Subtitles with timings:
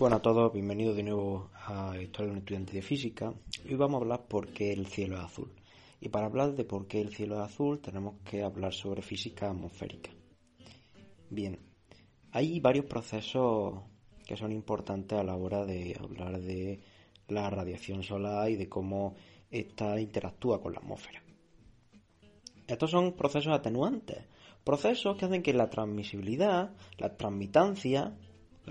[0.00, 3.34] Bueno a todos, bienvenidos de nuevo a Historia de un estudiante de física.
[3.68, 5.52] Hoy vamos a hablar por qué el cielo es azul.
[6.00, 9.50] Y para hablar de por qué el cielo es azul tenemos que hablar sobre física
[9.50, 10.10] atmosférica.
[11.28, 11.58] Bien,
[12.32, 13.74] hay varios procesos
[14.26, 16.80] que son importantes a la hora de hablar de
[17.28, 19.16] la radiación solar y de cómo
[19.50, 21.22] ésta interactúa con la atmósfera.
[22.66, 24.24] Estos son procesos atenuantes,
[24.64, 28.16] procesos que hacen que la transmisibilidad, la transmitancia,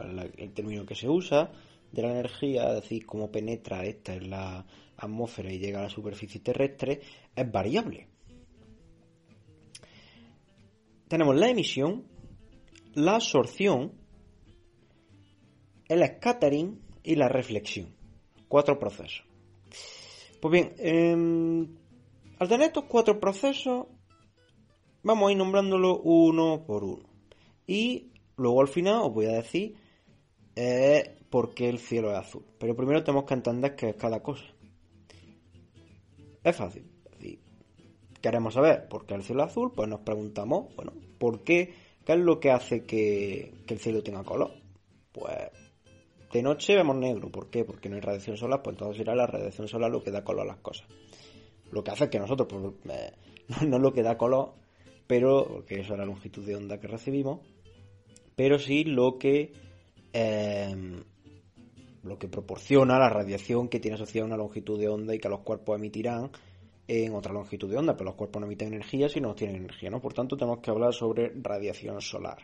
[0.01, 1.51] el término que se usa,
[1.91, 4.65] de la energía, es decir, cómo penetra esta en la
[4.97, 7.01] atmósfera y llega a la superficie terrestre,
[7.35, 8.07] es variable.
[11.07, 12.05] Tenemos la emisión,
[12.93, 13.93] la absorción,
[15.87, 17.95] el scattering y la reflexión.
[18.47, 19.25] Cuatro procesos.
[20.39, 21.67] Pues bien, em,
[22.37, 23.87] al tener estos cuatro procesos,
[25.03, 27.09] vamos a ir nombrándolo uno por uno.
[27.65, 29.75] Y luego al final os voy a decir
[30.61, 32.43] eh, por qué el cielo es azul.
[32.59, 34.43] Pero primero tenemos que entender qué es cada cosa.
[36.43, 36.83] Es fácil.
[38.21, 41.73] queremos saber por qué el cielo es azul, pues nos preguntamos, bueno, ¿por qué?
[42.05, 44.51] ¿Qué es lo que hace que, el cielo tenga color?
[45.13, 45.49] Pues
[46.33, 47.29] de noche vemos negro.
[47.29, 47.63] ¿Por qué?
[47.63, 50.41] Porque no hay radiación solar, pues entonces será la radiación solar lo que da color
[50.41, 50.87] a las cosas.
[51.71, 53.13] Lo que hace que nosotros, pues, eh,
[53.65, 54.55] no, es lo que da color,
[55.07, 57.39] pero, que eso es la longitud de onda que recibimos,
[58.35, 59.53] pero sí lo que,
[60.13, 61.03] em,
[62.03, 65.41] lo que proporciona la radiación que tiene asociada una longitud de onda y que los
[65.41, 66.31] cuerpos emitirán
[66.87, 69.91] en otra longitud de onda, pero los cuerpos no emiten energía si no tienen energía,
[69.91, 70.01] ¿no?
[70.01, 72.39] Por tanto, tenemos que hablar sobre radiación solar.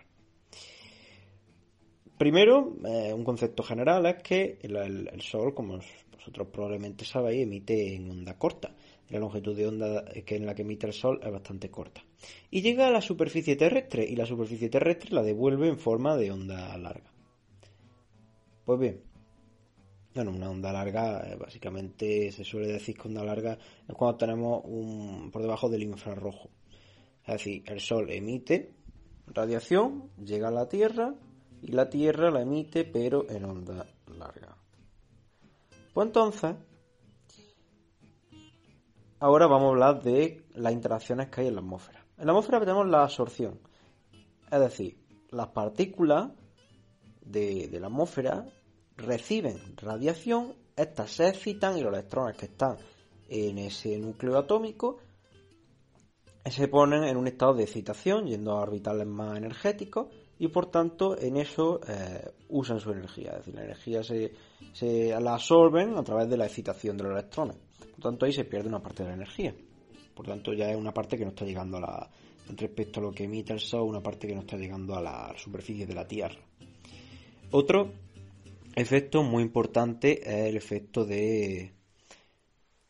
[2.17, 5.79] Primero, eh, un concepto general es que el, Sol, como
[6.13, 8.73] vosotros probablemente sabéis, emite en onda corta.
[9.09, 12.03] La longitud de onda que en la que emite el Sol es bastante corta.
[12.49, 16.31] Y llega a la superficie terrestre y la superficie terrestre la devuelve en forma de
[16.31, 17.14] onda larga.
[18.65, 19.01] Pues bien,
[20.15, 24.61] bueno, una onda larga, eh, básicamente se suele decir que onda larga es cuando tenemos
[24.63, 26.49] un, por debajo del infrarrojo.
[27.25, 28.73] Es decir, el Sol emite
[29.27, 31.13] radiación, llega a la Tierra,
[31.61, 34.55] y la Tierra la emite pero en onda larga.
[35.93, 36.55] Pues entonces,
[39.19, 42.05] ahora vamos a hablar de las interacciones que hay en la atmósfera.
[42.17, 43.59] En la atmósfera tenemos la absorción,
[44.49, 44.97] es decir,
[45.31, 46.31] las partículas
[47.25, 48.45] de, la atmósfera
[48.97, 52.77] reciben radiación, estas se excitan y los electrones que están
[53.27, 54.99] en ese núcleo atómico
[56.45, 61.17] se ponen en un estado de excitación, yendo a orbitales más energéticos, y por tanto
[61.19, 64.33] en eso eh, usan su energía, es decir, la energía se,
[64.73, 67.57] se, la absorben a través de la excitación de los electrones.
[67.79, 69.55] Por tanto ahí se pierde una parte de la energía.
[70.13, 72.09] Por tanto ya es una parte que no está llegando a la
[72.49, 75.33] respecto a lo que emite el Sol, una parte que no está llegando a la
[75.37, 76.39] superficie de la Tierra.
[77.51, 77.93] Otro
[78.75, 81.71] efecto muy importante es el efecto de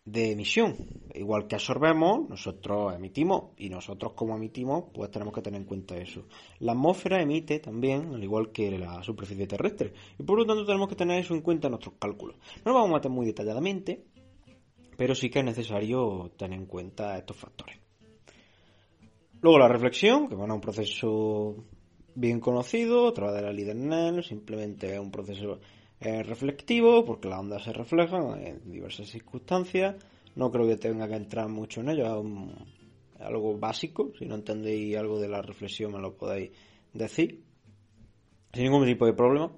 [0.05, 0.75] emisión.
[1.13, 5.95] Igual que absorbemos, nosotros emitimos y nosotros como emitimos, pues tenemos que tener en cuenta
[5.97, 6.25] eso.
[6.59, 10.89] La atmósfera emite también, al igual que la superficie terrestre, y por lo tanto tenemos
[10.89, 12.35] que tener eso en cuenta en nuestros cálculos.
[12.65, 14.03] No lo vamos a meter muy detalladamente,
[14.97, 17.77] pero sí que es necesario tener en cuenta estos factores.
[19.41, 21.55] Luego la reflexión, que bueno, es un proceso
[22.15, 25.59] bien conocido a través de la de simplemente es un proceso
[25.99, 29.95] es reflectivo porque las ondas se reflejan en diversas circunstancias.
[30.35, 34.11] No creo que tenga que entrar mucho en ello, es, algo básico.
[34.19, 36.51] Si no entendéis algo de la reflexión me lo podéis
[36.93, 37.43] decir
[38.53, 39.51] sin ningún tipo de problema.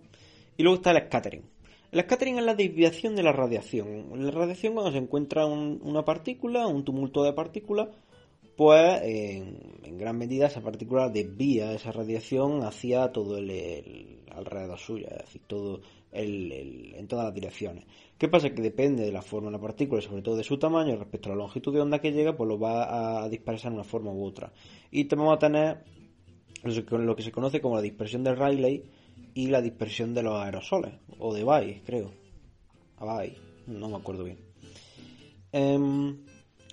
[0.58, 1.44] Y luego está el scattering.
[1.92, 4.10] El scattering es la desviación de la radiación.
[4.14, 7.90] La radiación cuando se encuentra una partícula, un tumulto de partículas,
[8.56, 9.02] pues
[9.88, 15.42] en, gran medida esa partícula desvía esa radiación hacia todo el, alrededor suya, es decir,
[15.48, 15.82] todo
[16.12, 17.86] en todas las direcciones.
[18.18, 18.50] ¿Qué pasa?
[18.50, 21.30] Que depende de la forma de la partícula y sobre todo de su tamaño respecto
[21.30, 24.12] a la longitud de onda que llega, pues lo va a dispersar de una forma
[24.12, 24.52] u otra.
[24.90, 25.84] Y vamos a tener
[26.64, 28.84] lo que se conoce como la dispersión de Rayleigh
[29.36, 32.12] y la dispersión de los aerosoles, o de Bay, creo.
[32.98, 33.24] A
[33.68, 34.40] no me acuerdo bien.
[35.52, 36.18] Em,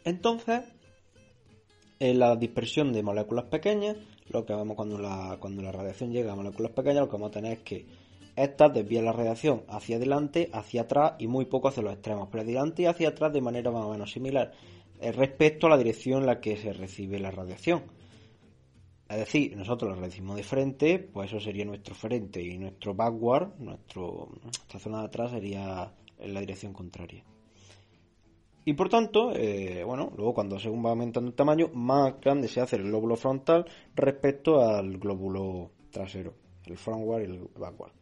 [0.05, 0.63] entonces,
[2.05, 3.97] En la dispersión de moléculas pequeñas,
[4.29, 7.31] lo que vemos cuando la, cuando la radiación llega a moléculas pequeñas, lo que vamos
[7.31, 7.87] a tener es que
[8.37, 12.43] estas desvían la radiación hacia adelante, hacia atrás y muy poco hacia los extremos, pero
[12.43, 14.53] adelante y hacia atrás de manera más o menos similar
[15.01, 17.85] eh, respecto a la dirección en la que se recibe la radiación.
[19.09, 23.59] Es decir, nosotros la recibimos de frente, pues eso sería nuestro frente y nuestro backward,
[23.61, 27.25] nuestro, nuestra zona de atrás sería en la dirección contraria.
[28.65, 32.61] Y por tanto, eh, bueno, luego cuando según va aumentando el tamaño, más grande se
[32.61, 36.35] hace el glóbulo frontal respecto al glóbulo trasero,
[36.65, 37.93] el frontward y el backward.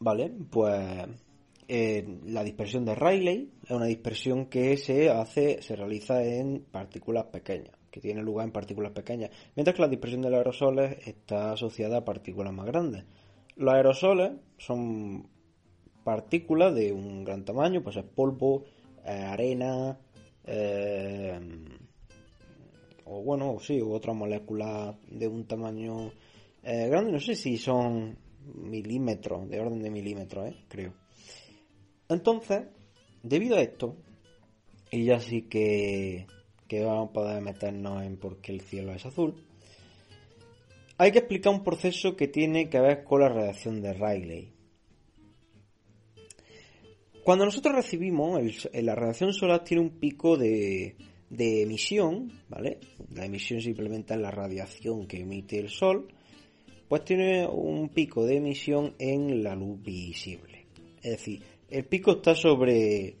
[0.00, 1.08] Vale, pues
[1.68, 7.26] eh, la dispersión de Rayleigh es una dispersión que se hace, se realiza en partículas
[7.26, 11.52] pequeñas, que tiene lugar en partículas pequeñas, mientras que la dispersión de los aerosoles está
[11.52, 13.04] asociada a partículas más grandes.
[13.56, 15.28] Los aerosoles son
[16.08, 18.64] partículas de un gran tamaño, pues es polvo,
[19.04, 19.98] eh, arena,
[20.46, 21.38] eh,
[23.04, 26.10] o bueno, sí, u otras moléculas de un tamaño
[26.62, 28.16] eh, grande, no sé si son
[28.54, 30.94] milímetros, de orden de milímetros, creo.
[32.08, 32.62] Entonces,
[33.22, 33.94] debido a esto,
[34.90, 36.26] y ya sí que,
[36.66, 39.34] que vamos a poder meternos en por qué el cielo es azul,
[40.96, 44.57] hay que explicar un proceso que tiene que ver con la radiación de Rayleigh.
[47.28, 48.40] Cuando nosotros recibimos,
[48.72, 50.96] la radiación solar tiene un pico de,
[51.28, 52.78] emisión, ¿vale?
[53.10, 56.08] La emisión simplemente es la radiación que emite el Sol,
[56.88, 60.68] pues tiene un pico de emisión en la luz visible.
[61.02, 63.18] Es decir, el pico está sobre,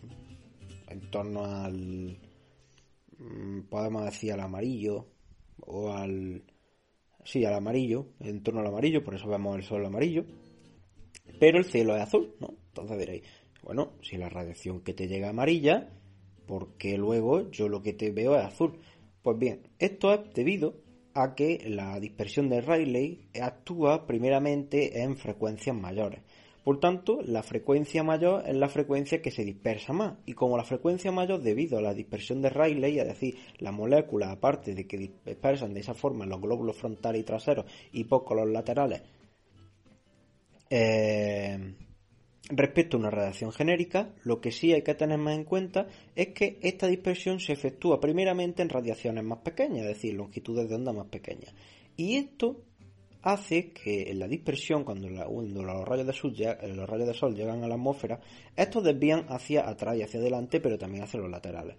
[0.88, 2.16] en torno al,
[3.18, 5.06] mm, podemos decir al amarillo,
[5.66, 6.44] o al,
[7.24, 10.24] sí, al amarillo, en torno al amarillo, por eso vemos el sol amarillo,
[11.38, 12.54] pero el cielo es azul, ¿no?
[12.68, 13.22] Entonces diréis,
[13.62, 15.90] bueno, si la radiación que te llega amarilla,
[16.46, 18.78] ¿por qué luego yo lo que te veo es azul?
[19.22, 20.74] Pues bien, esto es debido
[21.14, 26.20] a que la dispersión de Rayleigh actúa primeramente en frecuencias mayores.
[26.64, 30.18] Por tanto, la frecuencia mayor es la frecuencia que se dispersa más.
[30.26, 34.30] Y como la frecuencia mayor, debido a la dispersión de Rayleigh, es decir, las moléculas,
[34.30, 38.48] aparte de que dispersan de esa forma los glóbulos frontales y traseros y poco los
[38.48, 39.02] laterales,
[40.68, 41.74] eh,
[42.50, 45.86] Respecto a una radiación genérica, lo que sí hay que tener más en cuenta
[46.16, 50.74] es que esta dispersión se efectúa primeramente en radiaciones más pequeñas, es decir, longitudes de
[50.74, 51.54] onda más pequeñas.
[51.96, 52.62] Y esto
[53.22, 56.34] hace que en la dispersión, cuando, los, rayos de sol,
[56.74, 58.20] los rayos de sol llegan a la atmósfera,
[58.56, 61.76] estos desvían hacia atrás y hacia adelante, pero también hacia los laterales.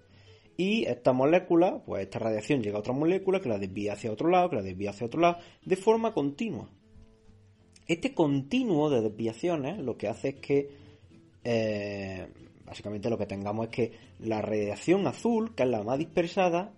[0.55, 4.29] Y esta molécula, pues esta radiación llega a otra molécula que la desvía hacia otro
[4.29, 6.69] lado, que la desvía hacia otro lado, de forma continua.
[7.89, 10.69] Este continuo de desviaciones lo que hace es que,
[11.43, 12.27] eh,
[12.63, 16.71] básicamente lo que tengamos es que la radiación azul, que es la más dispersada,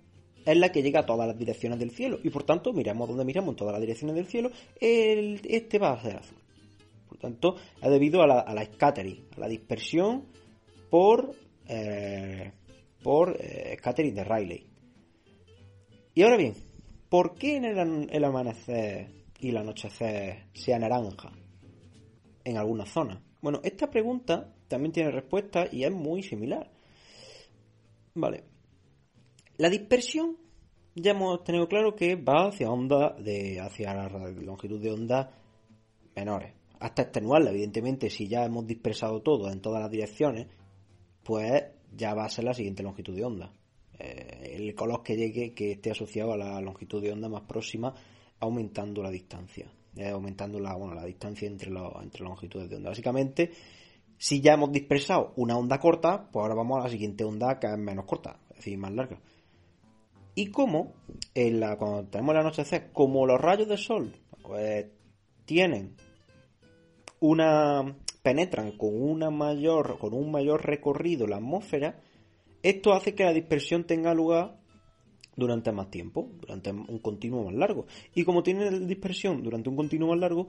[0.46, 2.18] es la que llega a todas las direcciones del cielo.
[2.24, 6.02] Y por tanto, miramos donde miramos en todas las direcciones del cielo, este va a
[6.02, 6.38] ser azul.
[7.10, 10.28] Por tanto, es debido a la, a scattering, a la dispersión
[10.90, 11.36] por,
[11.68, 12.54] eh,
[13.04, 14.66] por eh, scattering de Rayleigh.
[16.16, 16.54] Y ahora bien,
[17.10, 17.66] ¿por qué en
[18.10, 21.32] el amanecer y el anochecer sea naranja
[22.44, 23.22] en alguna zona?
[23.42, 26.72] Bueno, esta pregunta también tiene respuesta y es muy similar.
[28.14, 28.44] Vale.
[29.58, 30.38] La dispersión
[30.96, 35.32] ya hemos tenido claro que va hacia onda de hacia la longitud de onda
[36.16, 36.54] menores.
[36.80, 40.48] Hasta extenuarla, evidentemente, si ya hemos dispersado todo en todas las direcciones,
[41.24, 41.64] pues
[41.96, 43.54] ya va a ser la siguiente longitud de onda.
[44.00, 47.94] Eh, el color que llegue que esté asociado a la longitud de onda más próxima
[48.42, 51.72] aumentando la distancia, eh, aumentando la, bueno, la distancia entre,
[52.02, 52.90] entre longitudes de onda.
[52.90, 53.52] Básicamente,
[54.18, 57.68] si ya hemos dispersado una onda corta, pues ahora vamos a la siguiente onda que
[57.68, 59.20] es menos corta, es decir, más larga.
[60.36, 60.94] Y como
[61.34, 64.88] en la, cuando tenemos el anochecer, como los rayos de sol pues,
[65.46, 65.96] tienen
[67.20, 72.00] una penetran con una mayor con un mayor recorrido la atmósfera,
[72.64, 74.61] esto hace que la dispersión tenga lugar
[75.36, 77.86] durante más tiempo, durante un continuo más largo.
[78.14, 80.48] Y como tiene dispersión durante un continuo más largo,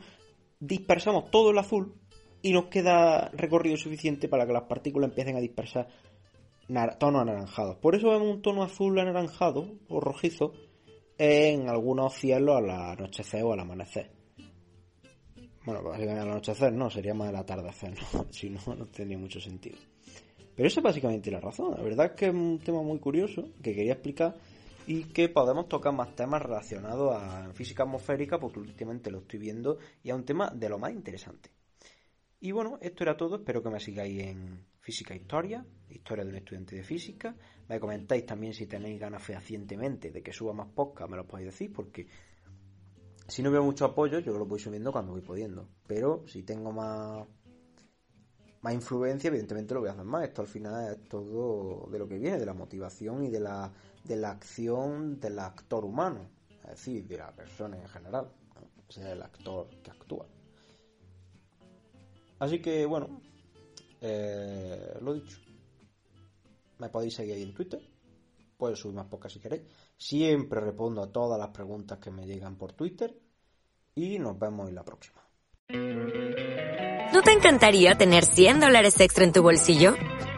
[0.59, 1.95] dispersamos todo el azul
[2.43, 5.89] y nos queda recorrido suficiente para que las partículas empiecen a dispersar
[6.99, 7.77] tonos anaranjados.
[7.77, 10.53] Por eso vemos un tono azul anaranjado o rojizo
[11.19, 14.11] en algunos cielos al anochecer o al amanecer.
[15.65, 18.27] Bueno, básicamente al anochecer no, sería más al atardecer, ¿no?
[18.31, 19.77] si no, no tendría mucho sentido.
[20.55, 21.75] Pero esa es básicamente la razón.
[21.77, 24.37] La verdad es que es un tema muy curioso que quería explicar
[24.87, 29.79] y que podemos tocar más temas relacionados a física atmosférica porque últimamente lo estoy viendo
[30.03, 31.51] y es un tema de lo más interesante.
[32.41, 36.31] Y bueno, esto era todo, espero que me sigáis en, física e historia, historia de
[36.31, 37.35] un estudiante de física.
[37.69, 41.53] Me comentáis también si tenéis ganas fehacientemente de que suba más podcast, me lo podéis
[41.53, 42.07] decir, porque
[43.29, 45.69] si no veo mucho apoyo, yo lo voy subiendo cuando voy pudiendo.
[45.87, 47.27] Pero si tengo más,
[48.61, 50.25] más influencia, evidentemente lo voy a hacer más.
[50.25, 53.73] Esto al final es todo de lo que viene, de la motivación y de la,
[54.05, 56.29] de la acción del actor humano,
[56.65, 58.29] es decir, de la persona en general,
[58.89, 60.27] o sea, el actor que actúa.
[62.39, 63.21] Así que bueno,
[64.01, 65.39] eh, lo dicho.
[66.79, 67.81] Me podéis seguir ahí en Twitter.
[68.57, 69.63] Puedo subir más pocas si queréis.
[69.97, 73.17] Siempre respondo a todas las preguntas que me llegan por Twitter.
[73.95, 75.23] Y nos vemos en la próxima.
[77.13, 79.95] ¿No te encantaría tener 100 dólares extra en tu bolsillo?